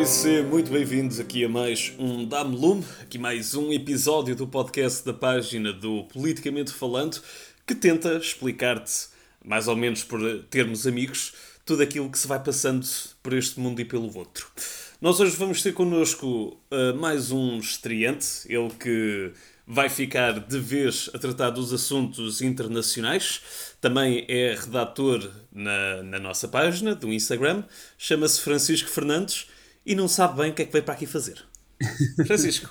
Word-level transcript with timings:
Isso, 0.00 0.22
ser 0.22 0.42
muito 0.44 0.72
bem-vindos 0.72 1.20
aqui 1.20 1.44
a 1.44 1.48
mais 1.48 1.92
um 1.98 2.24
Dame 2.24 2.56
Lume, 2.56 2.84
aqui 3.00 3.18
mais 3.18 3.54
um 3.54 3.72
episódio 3.72 4.34
do 4.34 4.46
podcast 4.46 5.04
da 5.04 5.12
página 5.12 5.72
do 5.72 6.04
Politicamente 6.04 6.72
Falando, 6.72 7.20
que 7.66 7.74
tenta 7.74 8.16
explicar-te, 8.16 9.08
mais 9.44 9.68
ou 9.68 9.76
menos 9.76 10.02
por 10.02 10.20
termos 10.50 10.86
amigos, 10.86 11.34
tudo 11.66 11.82
aquilo 11.82 12.10
que 12.10 12.18
se 12.18 12.26
vai 12.26 12.42
passando 12.42 12.86
por 13.22 13.34
este 13.34 13.60
mundo 13.60 13.80
e 13.80 13.84
pelo 13.84 14.16
outro. 14.16 14.48
Nós 15.00 15.20
hoje 15.20 15.36
vamos 15.36 15.62
ter 15.62 15.72
connosco 15.72 16.58
uh, 16.70 16.96
mais 16.98 17.30
um 17.30 17.58
estreante, 17.58 18.46
ele 18.46 18.70
que 18.70 19.32
vai 19.66 19.88
ficar 19.88 20.40
de 20.40 20.58
vez 20.58 21.10
a 21.12 21.18
tratar 21.18 21.50
dos 21.50 21.72
assuntos 21.72 22.40
internacionais. 22.40 23.74
Também 23.80 24.24
é 24.26 24.56
redator 24.58 25.30
na, 25.52 26.02
na 26.02 26.18
nossa 26.18 26.48
página 26.48 26.94
do 26.94 27.12
Instagram. 27.12 27.62
Chama-se 27.96 28.40
Francisco 28.40 28.88
Fernandes 28.88 29.46
e 29.84 29.94
não 29.94 30.08
sabe 30.08 30.36
bem 30.40 30.50
o 30.50 30.54
que 30.54 30.62
é 30.62 30.64
que 30.64 30.72
veio 30.72 30.84
para 30.84 30.94
aqui 30.94 31.06
fazer. 31.06 31.44
Francisco, 32.26 32.70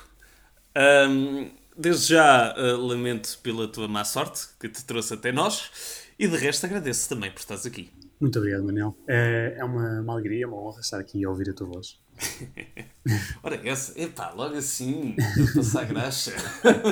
um, 1.08 1.50
desde 1.76 2.14
já 2.14 2.54
uh, 2.56 2.76
lamento 2.86 3.38
pela 3.42 3.68
tua 3.68 3.88
má 3.88 4.04
sorte 4.04 4.48
que 4.58 4.68
te 4.68 4.84
trouxe 4.84 5.14
até 5.14 5.32
nós 5.32 5.70
e 6.18 6.26
de 6.26 6.36
resto 6.36 6.66
agradeço 6.66 7.08
também 7.08 7.30
por 7.30 7.40
estares 7.40 7.66
aqui. 7.66 7.90
Muito 8.20 8.38
obrigado, 8.38 8.62
Manel. 8.62 8.96
É, 9.08 9.56
é 9.58 9.64
uma, 9.64 10.00
uma 10.00 10.12
alegria, 10.12 10.46
uma 10.46 10.56
honra 10.56 10.80
estar 10.80 11.00
aqui 11.00 11.18
e 11.18 11.26
ouvir 11.26 11.50
a 11.50 11.52
tua 11.52 11.66
voz. 11.66 11.98
Ora, 13.42 13.60
essa, 13.68 14.00
epá, 14.00 14.30
logo 14.30 14.54
assim, 14.54 15.16
passar 15.54 15.86
graxa. 15.86 16.32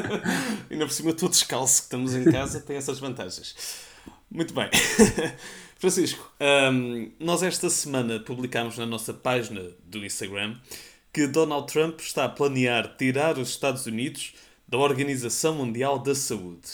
Ainda 0.68 0.86
por 0.86 0.92
cima, 0.92 1.10
estou 1.10 1.28
descalço, 1.28 1.82
que 1.82 1.84
estamos 1.84 2.14
em 2.14 2.24
casa, 2.24 2.60
tem 2.60 2.76
essas 2.76 2.98
vantagens. 2.98 3.54
Muito 4.28 4.52
bem. 4.52 4.70
Francisco, 5.80 6.32
um, 6.70 7.10
nós 7.18 7.42
esta 7.42 7.68
semana 7.68 8.20
publicámos 8.20 8.78
na 8.78 8.86
nossa 8.86 9.12
página 9.12 9.62
do 9.84 10.04
Instagram 10.04 10.56
que 11.12 11.26
Donald 11.26 11.66
Trump 11.72 11.98
está 11.98 12.26
a 12.26 12.28
planear 12.28 12.96
tirar 12.96 13.36
os 13.38 13.48
Estados 13.48 13.86
Unidos 13.86 14.34
da 14.68 14.78
Organização 14.78 15.56
Mundial 15.56 15.98
da 15.98 16.14
Saúde 16.14 16.68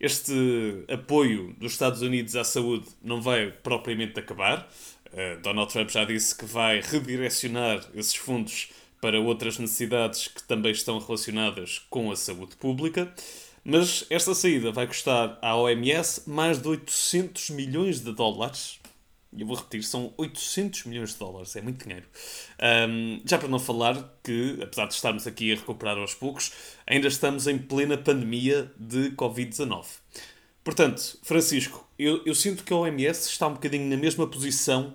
este 0.00 0.84
apoio 0.88 1.54
dos 1.58 1.72
Estados 1.72 2.02
Unidos 2.02 2.36
à 2.36 2.44
saúde 2.44 2.86
não 3.02 3.20
vai 3.20 3.50
propriamente 3.50 4.18
acabar. 4.18 4.70
Uh, 5.12 5.40
Donald 5.42 5.72
Trump 5.72 5.90
já 5.90 6.04
disse 6.04 6.36
que 6.36 6.44
vai 6.44 6.80
redirecionar 6.80 7.84
esses 7.94 8.14
fundos 8.14 8.70
para 9.00 9.20
outras 9.20 9.58
necessidades 9.58 10.28
que 10.28 10.42
também 10.44 10.72
estão 10.72 10.98
relacionadas 10.98 11.80
com 11.90 12.10
a 12.10 12.16
saúde 12.16 12.56
pública. 12.56 13.12
Mas 13.64 14.04
esta 14.08 14.34
saída 14.34 14.72
vai 14.72 14.86
custar 14.86 15.38
à 15.42 15.56
OMS 15.56 16.22
mais 16.26 16.60
de 16.60 16.68
800 16.68 17.50
milhões 17.50 18.00
de 18.00 18.12
dólares, 18.12 18.78
e 19.32 19.42
eu 19.42 19.46
vou 19.46 19.56
repetir, 19.56 19.82
são 19.84 20.12
800 20.16 20.84
milhões 20.84 21.12
de 21.12 21.18
dólares, 21.18 21.54
é 21.54 21.60
muito 21.60 21.84
dinheiro. 21.84 22.06
Um, 22.88 23.20
já 23.26 23.36
para 23.36 23.48
não 23.48 23.58
falar 23.58 24.18
que, 24.22 24.58
apesar 24.62 24.86
de 24.86 24.94
estarmos 24.94 25.26
aqui 25.26 25.52
a 25.52 25.56
recuperar 25.56 25.98
aos 25.98 26.14
poucos, 26.14 26.52
ainda 26.86 27.08
estamos 27.08 27.46
em 27.46 27.58
plena 27.58 27.98
pandemia 27.98 28.72
de 28.78 29.10
Covid-19. 29.10 29.84
Portanto, 30.64 31.18
Francisco, 31.22 31.86
eu, 31.98 32.22
eu, 32.24 32.34
sinto 32.34 32.64
que 32.64 32.72
a 32.72 32.76
OMS 32.76 33.28
está 33.28 33.46
um 33.48 33.54
bocadinho 33.54 33.88
na 33.88 33.96
mesma 33.96 34.26
posição 34.26 34.94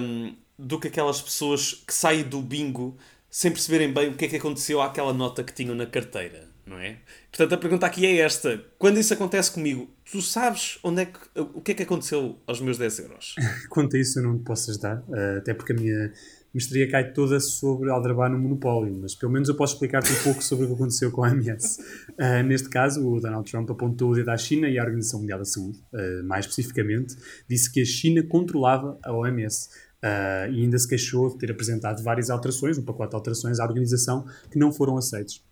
um, 0.00 0.34
do 0.58 0.78
que 0.78 0.88
aquelas 0.88 1.20
pessoas 1.20 1.74
que 1.74 1.92
saem 1.92 2.24
do 2.24 2.40
bingo 2.40 2.96
sem 3.30 3.50
perceberem 3.50 3.92
bem 3.92 4.08
o 4.08 4.16
que 4.16 4.24
é 4.24 4.28
que 4.28 4.36
aconteceu 4.36 4.80
àquela 4.80 5.12
nota 5.12 5.44
que 5.44 5.52
tinham 5.52 5.74
na 5.74 5.86
carteira 5.86 6.55
não 6.66 6.78
é? 6.78 6.98
Portanto, 7.30 7.54
a 7.54 7.58
pergunta 7.58 7.86
aqui 7.86 8.04
é 8.04 8.18
esta: 8.18 8.62
quando 8.76 8.98
isso 8.98 9.14
acontece 9.14 9.52
comigo, 9.52 9.88
tu 10.10 10.20
sabes 10.20 10.78
onde 10.82 11.02
é 11.02 11.04
que, 11.06 11.18
o 11.36 11.60
que 11.60 11.72
é 11.72 11.74
que 11.74 11.82
aconteceu 11.84 12.38
aos 12.46 12.60
meus 12.60 12.76
10 12.76 12.98
euros? 12.98 13.34
Quanto 13.70 13.96
a 13.96 13.98
isso, 13.98 14.18
eu 14.18 14.24
não 14.24 14.36
te 14.36 14.44
posso 14.44 14.70
ajudar, 14.70 14.98
uh, 15.08 15.38
até 15.38 15.54
porque 15.54 15.72
a 15.72 15.76
minha 15.76 16.12
misteria 16.52 16.90
cai 16.90 17.12
toda 17.12 17.38
sobre 17.38 17.90
Aldrabar 17.90 18.30
no 18.30 18.38
monopólio, 18.38 18.98
mas 19.00 19.14
pelo 19.14 19.30
menos 19.30 19.48
eu 19.48 19.54
posso 19.54 19.74
explicar-te 19.74 20.10
um 20.10 20.22
pouco 20.24 20.42
sobre 20.42 20.64
o 20.64 20.68
que 20.68 20.74
aconteceu 20.74 21.10
com 21.12 21.22
a 21.22 21.28
OMS. 21.28 21.80
Uh, 21.80 22.14
eh, 22.18 22.42
neste 22.42 22.68
caso, 22.68 23.06
o 23.06 23.20
Donald 23.20 23.48
Trump 23.48 23.70
apontou 23.70 24.10
o 24.10 24.14
dedo 24.14 24.30
à 24.30 24.36
China 24.36 24.68
e 24.68 24.78
à 24.78 24.82
Organização 24.82 25.20
Mundial 25.20 25.38
da 25.38 25.44
Saúde, 25.44 25.78
uh, 25.92 26.24
mais 26.24 26.46
especificamente, 26.46 27.14
disse 27.48 27.70
que 27.70 27.80
a 27.80 27.84
China 27.84 28.22
controlava 28.24 28.98
a 29.04 29.12
OMS. 29.12 29.68
Uh, 29.96 30.52
e 30.52 30.62
ainda 30.62 30.78
se 30.78 30.86
queixou 30.86 31.30
de 31.30 31.38
ter 31.38 31.50
apresentado 31.50 32.02
várias 32.02 32.30
alterações, 32.30 32.78
um 32.78 32.84
pacote 32.84 33.10
de 33.10 33.16
alterações 33.16 33.58
à 33.58 33.64
organização 33.64 34.26
que 34.50 34.58
não 34.58 34.70
foram 34.70 34.96
aceitas 34.96 35.42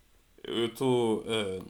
eu 0.47 0.67
estou 0.67 1.21
uh, 1.21 1.65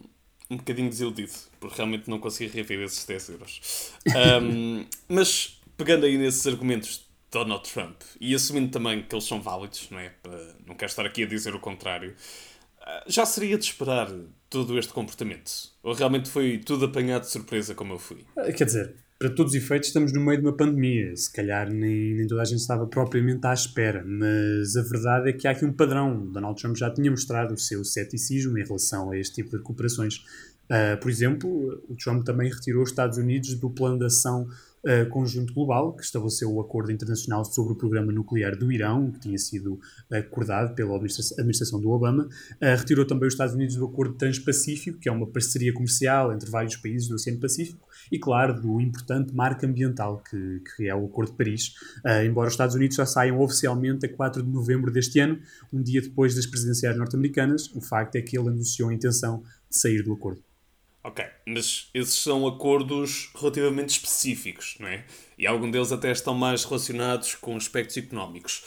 um 0.50 0.58
bocadinho 0.58 0.90
desiludido, 0.90 1.34
porque 1.60 1.76
realmente 1.78 2.10
não 2.10 2.20
consegui 2.20 2.52
rever 2.52 2.82
esses 2.82 3.06
10 3.06 3.30
euros. 3.30 3.94
Um, 4.42 4.86
mas, 5.08 5.60
pegando 5.78 6.06
aí 6.06 6.18
nesses 6.18 6.46
argumentos 6.46 6.98
de 6.98 7.06
Donald 7.32 7.70
Trump 7.70 8.02
e 8.20 8.34
assumindo 8.36 8.72
também 8.72 9.04
que 9.04 9.14
eles 9.14 9.26
são 9.26 9.42
válidos, 9.42 9.90
não 9.90 10.00
é? 10.00 10.14
Não 10.66 10.76
quero 10.76 10.90
estar 10.90 11.06
aqui 11.06 11.24
a 11.24 11.28
dizer 11.28 11.56
o 11.56 11.60
contrário, 11.60 12.16
uh, 12.82 13.04
já 13.08 13.26
seria 13.26 13.58
de 13.58 13.66
esperar 13.66 14.10
todo 14.50 14.78
este 14.78 14.94
comportamento? 14.94 15.52
Ou 15.82 15.94
realmente 15.94 16.30
foi 16.30 16.60
tudo 16.60 16.86
apanhado 16.86 17.24
de 17.24 17.32
surpresa 17.32 17.74
como 17.74 17.94
eu 17.94 18.00
fui? 18.00 18.26
Ah, 18.38 18.52
quer 18.52 18.66
dizer, 18.66 18.96
para 19.18 19.30
todos 19.30 19.54
os 19.54 19.58
efeitos, 19.58 19.88
estamos 19.88 20.12
no 20.12 20.20
meio 20.20 20.40
de 20.40 20.46
uma 20.46 20.56
pandemia. 20.56 21.16
Se 21.16 21.32
calhar 21.32 21.72
nem, 21.72 22.16
nem 22.16 22.28
toda 22.28 22.42
a 22.42 22.46
gente 22.46 22.60
estava 22.60 22.86
propriamente 22.86 23.46
à 23.48 23.54
espera, 23.54 24.04
mas 24.06 24.76
a 24.76 24.82
verdade 24.82 25.30
é 25.30 25.34
que 25.34 25.48
há 25.48 25.52
aqui 25.52 25.66
um 25.66 25.72
padrão. 25.72 26.28
Donald 26.28 26.62
Trump 26.62 26.76
já 26.76 26.90
tinha 26.92 27.10
mostrado 27.10 27.54
o 27.54 27.58
seu 27.58 27.84
ceticismo 27.84 28.58
em 28.58 28.64
relação 28.64 29.12
a 29.12 29.18
este 29.18 29.36
tipo 29.36 29.52
de 29.52 29.58
recuperações. 29.58 30.18
Uh, 30.66 31.00
por 31.00 31.10
exemplo, 31.10 31.82
o 31.88 31.96
Trump 31.96 32.26
também 32.26 32.50
retirou 32.50 32.84
os 32.84 32.90
Estados 32.90 33.18
Unidos 33.18 33.54
do 33.54 33.70
plano 33.70 34.00
de 34.00 34.06
ação 34.06 34.48
uh, 34.86 35.10
conjunto 35.10 35.54
global, 35.54 35.94
que 35.94 36.04
estabeleceu 36.04 36.54
o 36.54 36.62
acordo 36.62 36.92
internacional 36.92 37.44
sobre 37.44 37.74
o 37.74 37.76
programa 37.76 38.12
nuclear 38.12 38.56
do 38.56 38.72
Irão, 38.72 39.12
que 39.12 39.20
tinha 39.20 39.38
sido 39.38 39.80
acordado 40.12 40.76
pela 40.76 40.96
administração 40.96 41.82
do 41.82 41.90
Obama. 41.90 42.24
Uh, 42.26 42.78
retirou 42.78 43.06
também 43.06 43.28
os 43.28 43.34
Estados 43.34 43.56
Unidos 43.56 43.76
do 43.76 43.86
acordo 43.86 44.16
Transpacífico, 44.16 45.00
que 45.00 45.10
é 45.10 45.12
uma 45.12 45.28
parceria 45.28 45.74
comercial 45.74 46.32
entre 46.32 46.50
vários 46.50 46.76
países 46.76 47.08
do 47.08 47.16
Oceano 47.16 47.40
Pacífico, 47.40 47.88
e, 48.12 48.20
claro, 48.20 48.62
do 48.62 48.80
importante 48.80 49.34
marco 49.34 49.66
ambiental, 49.66 50.22
que, 50.30 50.62
que 50.76 50.88
é 50.88 50.96
o 50.96 51.06
Acordo 51.06 51.32
de 51.32 51.38
Paris. 51.38 51.74
Uh, 52.06 52.24
embora 52.26 52.48
os 52.48 52.54
Estados 52.54 52.76
Unidos 52.76 52.96
já 52.96 53.06
saiam 53.06 53.40
oficialmente 53.40 54.06
a 54.06 54.10
4 54.14 54.44
de 54.44 54.50
novembro 54.50 54.92
deste 54.92 55.20
ano, 55.20 55.40
um 55.74 55.82
dia 55.82 56.02
depois 56.02 56.36
das 56.36 56.46
presidenciais 56.46 56.96
norte-americanas, 56.96 57.74
o 57.76 57.82
facto 57.82 58.16
é 58.16 58.22
que 58.22 58.38
ele 58.38 58.50
anunciou 58.50 58.90
a 58.90 58.94
intenção 58.94 59.44
de 59.70 59.78
sair 59.78 60.04
do 60.04 60.14
acordo. 60.14 60.42
Ok, 61.06 61.24
mas 61.46 61.88
esses 61.94 62.16
são 62.16 62.48
acordos 62.48 63.30
relativamente 63.36 63.90
específicos, 63.90 64.76
não 64.80 64.88
é? 64.88 65.06
E 65.38 65.46
alguns 65.46 65.72
deles 65.72 65.92
até 65.92 66.12
estão 66.12 66.34
mais 66.34 66.64
relacionados 66.66 67.36
com 67.36 67.56
aspectos 67.56 67.96
económicos. 67.96 68.64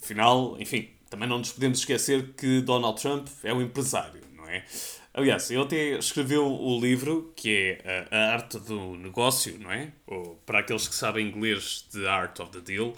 Afinal, 0.00 0.56
enfim, 0.60 0.90
também 1.10 1.28
não 1.28 1.38
nos 1.38 1.50
podemos 1.50 1.80
esquecer 1.80 2.34
que 2.34 2.60
Donald 2.60 3.02
Trump 3.02 3.26
é 3.42 3.52
um 3.52 3.60
empresário, 3.60 4.22
não 4.36 4.48
é? 4.48 4.64
Aliás, 5.12 5.50
ele 5.50 5.60
até 5.60 5.98
escreveu 5.98 6.46
o 6.46 6.80
livro 6.80 7.32
que 7.34 7.80
é 7.84 8.06
a, 8.12 8.16
a 8.16 8.32
Arte 8.34 8.60
do 8.60 8.94
Negócio, 8.94 9.58
não 9.58 9.72
é? 9.72 9.90
Ou 10.06 10.36
para 10.46 10.60
aqueles 10.60 10.86
que 10.86 10.94
sabem 10.94 11.26
inglês, 11.26 11.84
The 11.92 12.06
Art 12.06 12.38
of 12.38 12.52
the 12.52 12.60
Deal. 12.60 12.94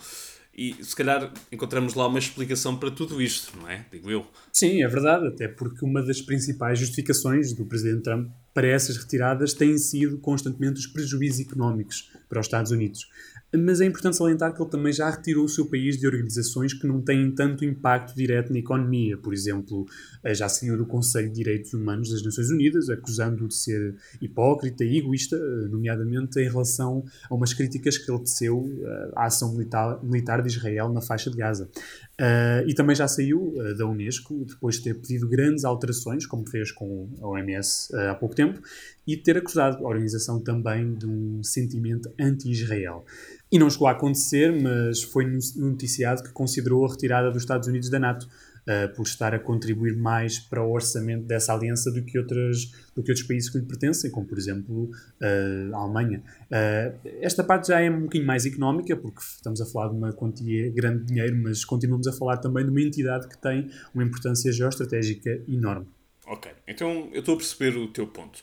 E 0.58 0.74
se 0.82 0.96
calhar 0.96 1.32
encontramos 1.52 1.94
lá 1.94 2.08
uma 2.08 2.18
explicação 2.18 2.76
para 2.76 2.90
tudo 2.90 3.22
isto, 3.22 3.56
não 3.56 3.70
é? 3.70 3.86
Digo 3.92 4.10
eu. 4.10 4.26
Sim, 4.52 4.82
é 4.82 4.88
verdade, 4.88 5.28
até 5.28 5.46
porque 5.46 5.84
uma 5.84 6.02
das 6.02 6.20
principais 6.20 6.80
justificações 6.80 7.52
do 7.52 7.64
presidente 7.64 8.02
Trump 8.02 8.28
para 8.52 8.66
essas 8.66 8.96
retiradas 8.96 9.54
têm 9.54 9.78
sido 9.78 10.18
constantemente 10.18 10.80
os 10.80 10.88
prejuízos 10.88 11.46
económicos 11.46 12.10
para 12.28 12.40
os 12.40 12.46
Estados 12.46 12.72
Unidos. 12.72 13.08
Mas 13.56 13.80
é 13.80 13.86
importante 13.86 14.14
salientar 14.14 14.54
que 14.54 14.60
ele 14.60 14.68
também 14.68 14.92
já 14.92 15.08
retirou 15.08 15.46
o 15.46 15.48
seu 15.48 15.64
país 15.64 15.98
de 15.98 16.06
organizações 16.06 16.74
que 16.74 16.86
não 16.86 17.00
têm 17.00 17.30
tanto 17.30 17.64
impacto 17.64 18.14
direto 18.14 18.52
na 18.52 18.58
economia. 18.58 19.16
Por 19.16 19.32
exemplo, 19.32 19.86
eh, 20.22 20.34
já 20.34 20.50
saiu 20.50 20.76
do 20.76 20.84
Conselho 20.84 21.28
de 21.28 21.34
Direitos 21.34 21.72
Humanos 21.72 22.10
das 22.10 22.22
Nações 22.22 22.50
Unidas, 22.50 22.90
acusando-o 22.90 23.48
de 23.48 23.54
ser 23.54 23.96
hipócrita 24.20 24.84
e 24.84 24.98
egoísta, 24.98 25.36
eh, 25.36 25.68
nomeadamente 25.68 26.38
em 26.38 26.44
relação 26.44 27.02
a 27.30 27.34
umas 27.34 27.54
críticas 27.54 27.96
que 27.96 28.10
ele 28.10 28.20
teceu 28.20 28.68
eh, 28.82 29.12
à 29.16 29.24
ação 29.24 29.52
militar, 29.52 29.98
militar 30.04 30.42
de 30.42 30.48
Israel 30.48 30.92
na 30.92 31.00
faixa 31.00 31.30
de 31.30 31.36
Gaza. 31.38 31.70
Uh, 32.20 32.66
e 32.66 32.74
também 32.74 32.96
já 32.96 33.06
saiu 33.06 33.54
uh, 33.54 33.76
da 33.76 33.86
Unesco, 33.86 34.44
depois 34.44 34.76
de 34.76 34.82
ter 34.82 34.94
pedido 34.94 35.28
grandes 35.28 35.64
alterações, 35.64 36.26
como 36.26 36.44
fez 36.48 36.72
com 36.72 37.08
a 37.20 37.28
OMS 37.28 37.94
uh, 37.94 38.10
há 38.10 38.14
pouco 38.16 38.34
tempo, 38.34 38.60
e 39.06 39.16
ter 39.16 39.36
acusado 39.36 39.86
a 39.86 39.88
organização 39.88 40.40
também 40.40 40.96
de 40.96 41.06
um 41.06 41.40
sentimento 41.44 42.12
anti-Israel. 42.18 43.04
E 43.52 43.58
não 43.58 43.70
chegou 43.70 43.86
a 43.86 43.92
acontecer, 43.92 44.52
mas 44.60 45.00
foi 45.00 45.26
noticiado 45.54 46.24
que 46.24 46.30
considerou 46.30 46.84
a 46.84 46.90
retirada 46.90 47.30
dos 47.30 47.42
Estados 47.42 47.68
Unidos 47.68 47.88
da 47.88 48.00
NATO, 48.00 48.28
uh, 48.68 48.94
por 48.94 49.06
estar 49.06 49.34
a 49.34 49.38
contribuir 49.38 49.96
mais 49.96 50.38
para 50.38 50.62
o 50.62 50.70
orçamento 50.70 51.24
dessa 51.24 51.54
aliança 51.54 51.90
do 51.90 52.04
que, 52.04 52.18
outras, 52.18 52.66
do 52.94 53.02
que 53.02 53.10
outros 53.10 53.22
países 53.26 53.50
que 53.50 53.58
lhe 53.58 53.64
pertencem, 53.64 54.10
como 54.10 54.26
por 54.26 54.36
exemplo 54.36 54.84
uh, 54.84 55.74
a 55.74 55.78
Alemanha. 55.78 56.22
Uh, 56.44 57.08
esta 57.20 57.42
parte 57.42 57.68
já 57.68 57.80
é 57.80 57.90
um 57.90 58.02
bocadinho 58.02 58.26
mais 58.26 58.44
económica, 58.44 58.96
porque 58.96 59.20
estamos 59.20 59.60
a 59.60 59.66
falar 59.66 59.88
de 59.88 59.96
uma 59.96 60.12
quantia 60.12 60.70
grande 60.70 61.00
de 61.00 61.06
dinheiro, 61.06 61.36
mas 61.42 61.64
continuamos 61.64 62.06
a 62.06 62.12
falar 62.12 62.36
também 62.36 62.64
de 62.64 62.70
uma 62.70 62.82
entidade 62.82 63.26
que 63.26 63.38
tem 63.38 63.70
uma 63.94 64.04
importância 64.04 64.52
geoestratégica 64.52 65.42
enorme. 65.48 65.86
Ok, 66.26 66.52
então 66.66 67.08
eu 67.12 67.20
estou 67.20 67.34
a 67.34 67.38
perceber 67.38 67.78
o 67.78 67.88
teu 67.88 68.06
ponto. 68.06 68.42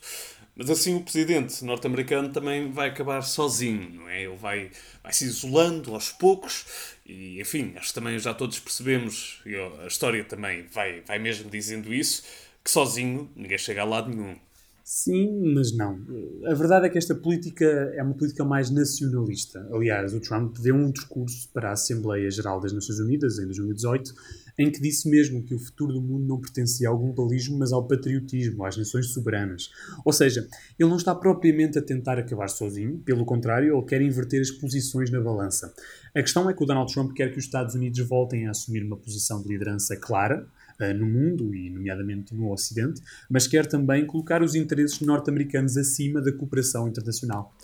Mas 0.56 0.70
assim 0.70 0.96
o 0.96 1.02
presidente 1.02 1.62
norte-americano 1.62 2.32
também 2.32 2.72
vai 2.72 2.88
acabar 2.88 3.20
sozinho, 3.20 3.90
não 3.90 4.08
é? 4.08 4.24
Ele 4.24 4.36
vai, 4.36 4.70
vai 5.02 5.12
se 5.12 5.26
isolando 5.26 5.92
aos 5.92 6.10
poucos 6.10 6.64
e, 7.04 7.38
enfim, 7.40 7.74
acho 7.76 7.88
que 7.88 7.94
também 7.94 8.18
já 8.18 8.32
todos 8.32 8.58
percebemos, 8.58 9.40
e 9.44 9.54
a 9.54 9.86
história 9.86 10.24
também 10.24 10.66
vai, 10.72 11.02
vai 11.02 11.18
mesmo 11.18 11.50
dizendo 11.50 11.92
isso, 11.92 12.22
que 12.64 12.70
sozinho 12.70 13.30
ninguém 13.36 13.58
chega 13.58 13.82
a 13.82 13.84
lado 13.84 14.08
nenhum. 14.08 14.34
Sim, 14.82 15.52
mas 15.52 15.76
não. 15.76 15.98
A 16.46 16.54
verdade 16.54 16.86
é 16.86 16.88
que 16.88 16.96
esta 16.96 17.14
política 17.14 17.64
é 17.64 18.02
uma 18.02 18.14
política 18.14 18.44
mais 18.44 18.70
nacionalista. 18.70 19.68
Aliás, 19.72 20.14
o 20.14 20.20
Trump 20.20 20.56
deu 20.58 20.76
um 20.76 20.90
discurso 20.92 21.48
para 21.52 21.70
a 21.70 21.72
Assembleia 21.72 22.30
Geral 22.30 22.60
das 22.60 22.72
Nações 22.72 23.00
Unidas 23.00 23.38
em 23.38 23.46
2018 23.46 24.14
em 24.58 24.70
que 24.70 24.80
disse 24.80 25.08
mesmo 25.08 25.42
que 25.42 25.54
o 25.54 25.58
futuro 25.58 25.92
do 25.92 26.00
mundo 26.00 26.26
não 26.26 26.40
pertencia 26.40 26.88
ao 26.88 26.98
globalismo, 26.98 27.58
mas 27.58 27.72
ao 27.72 27.86
patriotismo, 27.86 28.64
às 28.64 28.76
nações 28.76 29.08
soberanas. 29.08 29.70
Ou 30.04 30.12
seja, 30.12 30.48
ele 30.78 30.88
não 30.88 30.96
está 30.96 31.14
propriamente 31.14 31.78
a 31.78 31.82
tentar 31.82 32.18
acabar 32.18 32.48
sozinho, 32.48 32.98
pelo 32.98 33.24
contrário, 33.24 33.76
ele 33.76 33.86
quer 33.86 34.00
inverter 34.00 34.40
as 34.40 34.50
posições 34.50 35.10
na 35.10 35.20
balança. 35.20 35.72
A 36.14 36.22
questão 36.22 36.48
é 36.48 36.54
que 36.54 36.62
o 36.62 36.66
Donald 36.66 36.92
Trump 36.92 37.12
quer 37.12 37.30
que 37.30 37.38
os 37.38 37.44
Estados 37.44 37.74
Unidos 37.74 38.00
voltem 38.08 38.46
a 38.46 38.50
assumir 38.50 38.82
uma 38.82 38.96
posição 38.96 39.42
de 39.42 39.48
liderança 39.48 39.96
clara, 39.96 40.46
Uh, 40.78 40.92
no 40.92 41.06
mundo 41.06 41.54
e, 41.54 41.70
nomeadamente, 41.70 42.34
no 42.34 42.52
Ocidente, 42.52 43.00
mas 43.30 43.46
quer 43.46 43.64
também 43.64 44.04
colocar 44.04 44.42
os 44.42 44.54
interesses 44.54 45.00
norte-americanos 45.00 45.74
acima 45.78 46.20
da 46.20 46.30
cooperação 46.30 46.86
internacional. 46.86 47.56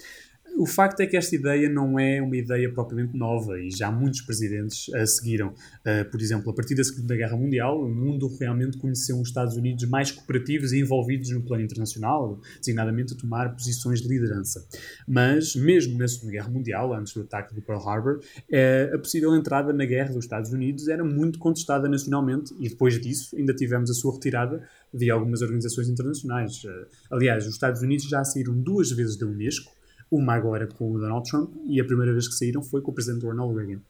O 0.59 0.67
facto 0.67 1.01
é 1.01 1.07
que 1.07 1.17
esta 1.17 1.35
ideia 1.35 1.69
não 1.69 1.99
é 1.99 2.21
uma 2.21 2.37
ideia 2.37 2.71
propriamente 2.73 3.17
nova 3.17 3.59
e 3.59 3.71
já 3.71 3.91
muitos 3.91 4.21
presidentes 4.21 4.93
a 4.95 5.07
seguiram. 5.07 5.49
Uh, 5.49 6.09
por 6.11 6.21
exemplo, 6.21 6.51
a 6.51 6.55
partir 6.55 6.75
da 6.75 6.85
Segunda 6.85 7.17
Guerra 7.17 7.37
Mundial, 7.37 7.81
o 7.81 7.89
mundo 7.89 8.29
realmente 8.39 8.77
conheceu 8.77 9.19
os 9.19 9.29
Estados 9.29 9.57
Unidos 9.57 9.89
mais 9.89 10.11
cooperativos 10.11 10.73
e 10.73 10.79
envolvidos 10.79 11.31
no 11.31 11.43
plano 11.43 11.63
internacional, 11.63 12.39
designadamente 12.59 13.15
a 13.15 13.17
tomar 13.17 13.55
posições 13.55 14.03
de 14.03 14.09
liderança. 14.09 14.67
Mas, 15.09 15.57
mesmo 15.57 15.97
na 15.99 16.07
Segunda 16.07 16.33
Guerra 16.33 16.51
Mundial, 16.51 16.95
antes 16.95 17.15
do 17.15 17.23
ataque 17.23 17.55
de 17.55 17.61
Pearl 17.63 17.89
Harbor, 17.89 18.19
uh, 18.19 18.95
a 18.95 18.99
possível 18.99 19.35
entrada 19.35 19.73
na 19.73 19.87
guerra 19.87 20.13
dos 20.13 20.25
Estados 20.25 20.53
Unidos 20.53 20.87
era 20.87 21.03
muito 21.03 21.39
contestada 21.39 21.89
nacionalmente 21.89 22.55
e 22.61 22.69
depois 22.69 23.01
disso 23.01 23.35
ainda 23.37 23.55
tivemos 23.55 23.91
a 23.91 23.95
sua 23.95 24.13
retirada 24.13 24.63
de 24.93 25.11
algumas 25.11 25.41
organizações 25.41 25.89
internacionais. 25.89 26.63
Uh, 26.63 26.87
aliás, 27.11 27.47
os 27.47 27.55
Estados 27.55 27.81
Unidos 27.81 28.07
já 28.07 28.23
saíram 28.23 28.55
duas 28.55 28.91
vezes 28.91 29.17
da 29.17 29.27
Unesco 29.27 29.73
uma 30.13 30.35
agora 30.35 30.67
com 30.67 30.93
o 30.93 30.99
Donald 30.99 31.29
Trump 31.29 31.55
e 31.65 31.81
a 31.81 31.85
primeira 31.85 32.13
vez 32.13 32.29
que 32.29 32.35
saíram 32.35 32.63
foi 32.63 32.83
com 32.83 32.91
o 32.91 32.95
presidente 32.95 33.25
Ronald 33.25 33.57
Reagan. 33.57 33.81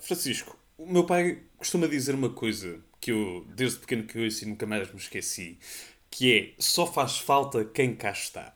Francisco, 0.00 0.56
o 0.78 0.90
meu 0.90 1.04
pai 1.04 1.42
costuma 1.58 1.86
dizer 1.86 2.14
uma 2.14 2.30
coisa 2.30 2.78
que 2.98 3.12
eu, 3.12 3.46
desde 3.54 3.78
pequeno 3.78 4.04
que 4.04 4.18
eu 4.18 4.26
e 4.26 4.46
nunca 4.46 4.66
mais 4.66 4.90
me 4.90 4.98
esqueci, 4.98 5.58
que 6.10 6.32
é 6.32 6.54
só 6.58 6.86
faz 6.86 7.18
falta 7.18 7.64
quem 7.64 7.94
cá 7.94 8.10
está. 8.10 8.54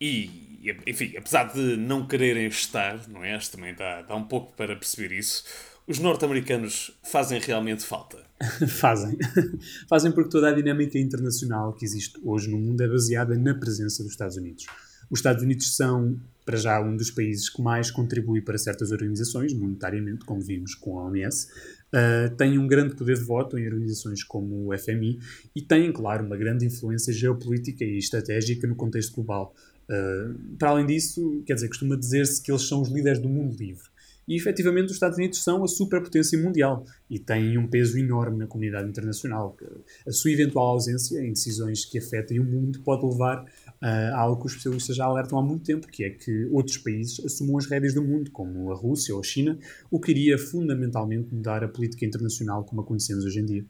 E, 0.00 0.70
enfim, 0.86 1.16
apesar 1.16 1.44
de 1.44 1.76
não 1.76 2.06
quererem 2.06 2.46
estar, 2.46 3.08
não 3.08 3.24
é? 3.24 3.34
Acho 3.34 3.52
também 3.52 3.74
dá, 3.74 4.02
dá 4.02 4.14
um 4.14 4.24
pouco 4.24 4.52
para 4.54 4.76
perceber 4.76 5.12
isso. 5.16 5.44
Os 5.86 5.98
norte-americanos 5.98 6.92
fazem 7.02 7.40
realmente 7.40 7.84
falta. 7.84 8.22
fazem. 8.68 9.16
fazem 9.88 10.12
porque 10.12 10.30
toda 10.30 10.50
a 10.50 10.52
dinâmica 10.52 10.98
internacional 10.98 11.72
que 11.72 11.84
existe 11.84 12.20
hoje 12.22 12.50
no 12.50 12.58
mundo 12.58 12.82
é 12.82 12.88
baseada 12.88 13.36
na 13.36 13.54
presença 13.54 14.02
dos 14.02 14.12
Estados 14.12 14.36
Unidos. 14.36 14.66
Os 15.10 15.20
Estados 15.20 15.42
Unidos 15.42 15.74
são, 15.74 16.18
para 16.44 16.56
já, 16.56 16.80
um 16.80 16.96
dos 16.96 17.10
países 17.10 17.48
que 17.48 17.62
mais 17.62 17.90
contribui 17.90 18.40
para 18.40 18.58
certas 18.58 18.92
organizações, 18.92 19.52
monetariamente, 19.54 20.24
como 20.24 20.40
vimos 20.40 20.74
com 20.74 20.98
a 20.98 21.04
OMS. 21.04 21.46
Uh, 21.46 22.26
ah, 22.26 22.28
têm 22.36 22.58
um 22.58 22.66
grande 22.66 22.94
poder 22.94 23.16
de 23.16 23.24
voto 23.24 23.58
em 23.58 23.64
organizações 23.66 24.22
como 24.22 24.70
o 24.70 24.78
FMI 24.78 25.18
e 25.56 25.62
têm, 25.62 25.90
claro, 25.90 26.26
uma 26.26 26.36
grande 26.36 26.66
influência 26.66 27.12
geopolítica 27.12 27.82
e 27.84 27.96
estratégica 27.96 28.66
no 28.66 28.74
contexto 28.74 29.14
global. 29.14 29.54
Uh, 29.88 30.56
para 30.58 30.70
além 30.70 30.84
disso, 30.84 31.42
quer 31.46 31.54
dizer, 31.54 31.68
costuma 31.68 31.96
dizer-se 31.96 32.42
que 32.42 32.52
eles 32.52 32.68
são 32.68 32.82
os 32.82 32.90
líderes 32.90 33.18
do 33.18 33.28
mundo 33.28 33.56
livre. 33.56 33.88
E 34.28 34.36
efetivamente 34.36 34.88
os 34.88 34.92
Estados 34.92 35.16
Unidos 35.16 35.42
são 35.42 35.64
a 35.64 35.66
superpotência 35.66 36.38
mundial 36.38 36.84
e 37.08 37.18
têm 37.18 37.56
um 37.56 37.66
peso 37.66 37.98
enorme 37.98 38.36
na 38.36 38.46
comunidade 38.46 38.86
internacional. 38.86 39.56
A 40.06 40.12
sua 40.12 40.30
eventual 40.30 40.66
ausência 40.66 41.18
em 41.18 41.32
decisões 41.32 41.86
que 41.86 41.96
afetem 41.96 42.38
o 42.38 42.44
mundo 42.44 42.80
pode 42.80 43.06
levar 43.06 43.46
uh, 43.82 44.16
algo 44.16 44.40
que 44.40 44.46
os 44.46 44.52
especialistas 44.52 44.96
já 44.96 45.04
alertam 45.04 45.38
há 45.38 45.42
muito 45.42 45.64
tempo, 45.64 45.86
que 45.88 46.04
é 46.04 46.10
que 46.10 46.46
outros 46.46 46.78
países 46.78 47.24
assumam 47.24 47.58
as 47.58 47.66
rédeas 47.66 47.94
do 47.94 48.02
mundo, 48.02 48.30
como 48.30 48.72
a 48.72 48.74
Rússia 48.74 49.14
ou 49.14 49.20
a 49.20 49.24
China, 49.24 49.58
o 49.90 50.00
que 50.00 50.10
iria 50.10 50.38
fundamentalmente 50.38 51.34
mudar 51.34 51.64
a 51.64 51.68
política 51.68 52.04
internacional 52.04 52.64
como 52.64 52.80
a 52.80 52.84
conhecemos 52.84 53.24
hoje 53.24 53.40
em 53.40 53.46
dia. 53.46 53.64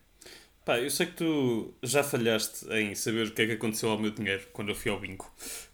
Pá, 0.64 0.78
eu 0.78 0.90
sei 0.90 1.06
que 1.06 1.14
tu 1.14 1.72
já 1.82 2.05
falhaste 2.05 2.66
em 2.70 2.94
saber 2.94 3.26
o 3.26 3.31
que 3.31 3.40
é 3.40 3.46
que 3.46 3.52
aconteceu 3.52 3.88
ao 3.88 3.99
meu 3.99 4.10
dinheiro 4.10 4.46
quando 4.52 4.69
eu 4.69 4.75
fui 4.75 4.90
ao 4.90 5.00
bingo, 5.00 5.25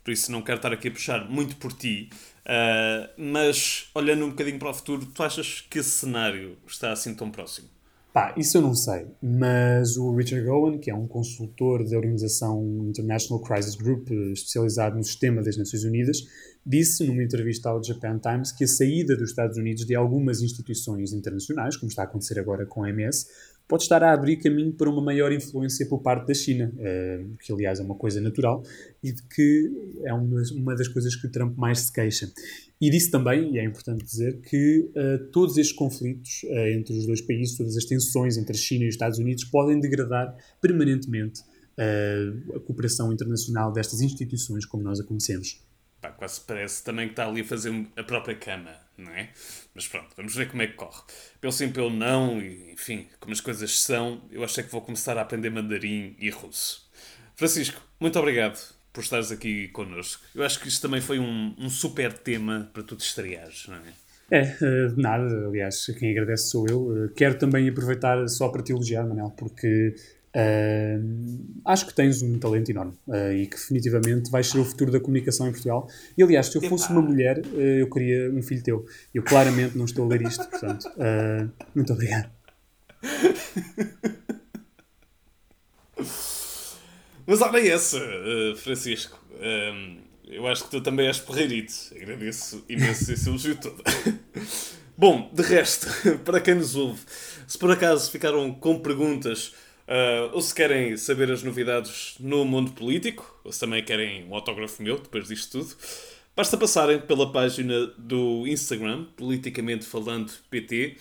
por 0.05 0.13
isso 0.13 0.31
não 0.31 0.41
quero 0.41 0.59
estar 0.59 0.73
aqui 0.73 0.87
a 0.87 0.91
puxar 0.93 1.29
muito 1.29 1.57
por 1.57 1.73
ti, 1.73 2.09
uh, 2.47 3.11
mas 3.19 3.91
olhando 3.93 4.25
um 4.25 4.31
bocadinho 4.31 4.57
para 4.57 4.71
o 4.71 4.75
futuro, 4.75 5.05
tu 5.07 5.21
achas 5.25 5.63
que 5.69 5.81
esse 5.81 5.91
cenário 5.91 6.57
está 6.65 6.93
assim 6.93 7.13
tão 7.13 7.29
próximo? 7.29 7.74
Pá, 8.15 8.33
isso 8.39 8.57
eu 8.57 8.63
não 8.63 8.77
sei, 8.77 9.09
mas 9.21 9.97
o 9.97 10.15
Richard 10.15 10.47
Gowan, 10.47 10.79
que 10.79 10.89
é 10.89 10.95
um 10.95 11.09
consultor 11.09 11.83
da 11.83 11.97
organização 11.97 12.87
International 12.89 13.43
Crisis 13.43 13.75
Group, 13.75 14.09
eh, 14.09 14.31
especializado 14.31 14.97
no 14.97 15.03
sistema 15.03 15.43
das 15.43 15.57
Nações 15.57 15.83
Unidas, 15.83 16.19
disse 16.65 17.05
numa 17.05 17.25
entrevista 17.25 17.71
ao 17.71 17.83
Japan 17.83 18.21
Times 18.21 18.53
que 18.53 18.63
a 18.63 18.69
saída 18.69 19.17
dos 19.17 19.31
Estados 19.31 19.59
Unidos 19.59 19.85
de 19.85 19.97
algumas 19.97 20.43
instituições 20.43 21.13
internacionais, 21.13 21.77
como 21.77 21.91
está 21.91 22.03
a 22.03 22.05
acontecer 22.05 22.39
agora 22.39 22.65
com 22.65 22.85
a 22.85 22.89
MS, 22.89 23.27
pode 23.67 23.85
estar 23.85 24.03
a 24.03 24.13
abrir 24.13 24.37
caminho 24.37 24.73
para 24.73 24.89
uma 24.91 25.03
maior 25.03 25.33
influência 25.33 25.87
por 25.89 26.03
parte 26.03 26.27
da 26.27 26.35
China, 26.35 26.73
uh, 26.75 27.37
que 27.39 27.53
aliás 27.53 27.81
é 27.81 27.83
uma 27.83 27.95
coisa 27.95 28.21
natural 28.21 28.63
e 29.03 29.13
de 29.13 29.23
que 29.23 29.71
é 30.05 30.13
uma, 30.13 30.75
das 30.75 30.89
coisas 30.89 31.17
que 31.17 31.27
o 31.27 31.31
Trump 31.31 31.57
mais 31.57 31.81
se 31.81 31.93
queixa. 31.93 32.31
E 32.81 32.91
disse 32.91 33.11
também, 33.11 33.55
e 33.55 33.59
é 33.59 33.65
importante 33.65 34.05
dizer, 34.05 34.41
que 34.43 34.91
uh, 34.91 35.31
todos 35.31 35.57
estes 35.57 35.75
conflitos 35.75 36.43
uh, 36.45 36.69
entre 36.77 36.97
os 36.97 37.07
dois 37.07 37.21
países, 37.21 37.57
todas 37.57 37.77
as 37.77 37.85
tensões 37.85 38.37
entre 38.37 38.53
a 38.53 38.59
China 38.59 38.85
e 38.85 38.89
os 38.89 38.95
Estados 38.95 39.19
Unidos 39.19 39.45
podem 39.45 39.81
degradar 39.81 40.37
permanentemente 40.61 41.43
a 42.55 42.61
cooperação 42.61 43.13
internacional 43.13 43.73
destas 43.73 44.01
instituições 44.01 44.65
como 44.65 44.85
nós 44.85 45.01
a 45.01 45.05
conhecemos. 45.05 45.61
Pá, 46.01 46.13
quase 46.13 46.41
parece 46.43 46.85
também 46.85 47.07
que 47.07 47.15
está 47.15 47.27
ali 47.27 47.41
a 47.41 47.45
fazer 47.45 47.73
a 47.97 48.05
própria 48.05 48.37
cama, 48.37 48.71
não 48.97 49.13
é? 49.13 49.31
Mas 49.75 49.89
pronto, 49.89 50.09
vamos 50.17 50.35
ver 50.35 50.49
como 50.49 50.63
é 50.63 50.67
que 50.67 50.75
corre. 50.75 51.03
Pelo 51.41 51.53
sim, 51.53 51.71
pelo 51.71 51.91
não, 51.91 52.41
e, 52.41 52.73
enfim, 52.73 53.09
como 53.21 53.33
as 53.33 53.41
coisas 53.41 53.81
são, 53.81 54.23
eu 54.31 54.45
acho 54.45 54.61
é 54.61 54.63
que 54.63 54.71
vou 54.71 54.81
começar 54.81 55.17
a 55.19 55.23
aprender 55.23 55.51
mandarim 55.51 56.17
e 56.19 56.31
russo. 56.31 56.91
Francisco, 57.37 57.81
muito 57.99 58.19
obrigado 58.19 58.59
por 58.93 59.03
estares 59.03 59.33
aqui 59.33 59.69
connosco. 59.69 60.23
Eu 60.35 60.45
acho 60.45 60.61
que 60.61 60.69
isto 60.69 60.81
também 60.81 61.01
foi 61.01 61.19
um, 61.19 61.55
um 61.59 61.69
super 61.69 62.13
tema 62.13 62.71
para 62.73 62.83
tu 62.83 62.95
te 62.95 63.05
estreares, 63.05 63.67
não 63.67 63.77
é? 63.77 64.05
É, 64.31 64.41
eh, 64.41 64.93
nada, 64.97 65.47
aliás, 65.47 65.85
quem 65.99 66.11
agradece 66.13 66.51
sou 66.51 66.67
eu. 66.69 67.05
Eh, 67.05 67.09
quero 67.15 67.37
também 67.39 67.69
aproveitar 67.69 68.27
só 68.29 68.49
para 68.49 68.63
te 68.63 68.73
elogiar, 68.73 69.05
Manel, 69.05 69.31
porque 69.37 69.95
Uh, 70.35 71.63
acho 71.65 71.87
que 71.87 71.95
tens 71.95 72.21
um 72.21 72.37
talento 72.41 72.69
enorme 72.69 72.95
uh, 73.07 73.33
e 73.33 73.47
que 73.47 73.55
definitivamente 73.55 74.33
vais 74.33 74.49
ser 74.49 74.59
o 74.59 74.65
futuro 74.65 74.91
da 74.91 74.99
comunicação 74.99 75.47
em 75.47 75.53
Portugal. 75.53 75.89
E 76.19 76.23
aliás, 76.25 76.47
se 76.47 76.57
eu 76.57 76.63
fosse 76.63 76.91
uma 76.91 77.01
mulher, 77.01 77.39
uh, 77.39 77.61
eu 77.61 77.89
queria 77.89 78.31
um 78.33 78.43
filho 78.43 78.63
teu. 78.63 78.87
Eu 79.15 79.23
claramente 79.23 79.79
não 79.79 79.85
estou 79.85 80.05
a 80.05 80.09
ler 80.09 80.23
isto, 80.23 80.45
portanto, 80.49 80.91
muito 81.75 81.93
obrigado. 81.93 82.31
Mas 87.27 87.41
olha 87.41 87.73
essa, 87.73 88.01
Francisco. 88.57 89.19
eu 90.27 90.47
acho 90.49 90.65
que 90.65 90.71
tu 90.71 90.81
também 90.81 91.07
és 91.07 91.19
porreirito. 91.21 91.73
Agradeço 91.95 92.65
imenso 92.69 93.13
esse 93.13 93.29
elogio 93.29 93.57
todo. 93.57 93.83
Bom, 94.97 95.31
de 95.33 95.43
resto, 95.43 95.89
para 96.25 96.41
quem 96.41 96.55
nos 96.55 96.77
ouve, 96.77 97.01
se 97.49 97.59
por 97.59 97.71
acaso 97.71 98.11
ficaram 98.11 98.53
com 98.53 98.79
perguntas 98.79 99.53
Uh, 99.87 100.33
ou 100.33 100.41
se 100.41 100.55
querem 100.55 100.97
saber 100.97 101.31
as 101.31 101.43
novidades 101.43 102.15
no 102.19 102.45
mundo 102.45 102.73
político, 102.73 103.39
ou 103.45 103.53
se 103.53 103.61
também 103.61 103.85
querem 103.85 104.25
um 104.25 104.35
autógrafo 104.35 104.83
meu 104.83 104.99
depois 104.99 105.29
disto 105.29 105.59
tudo, 105.59 105.77
basta 106.35 106.57
passarem 106.57 107.01
pela 107.01 107.31
página 107.31 107.87
do 107.99 108.47
Instagram, 108.47 109.05
Politicamente 109.17 109.85
Falando 109.85 110.33
PT, 110.51 110.97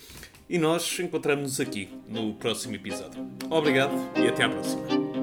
e 0.48 0.58
nós 0.58 0.98
encontramos-nos 0.98 1.60
aqui 1.60 1.88
no 2.08 2.34
próximo 2.34 2.74
episódio. 2.74 3.26
Obrigado 3.48 3.94
e 4.22 4.28
até 4.28 4.44
à 4.44 4.48
próxima. 4.50 5.13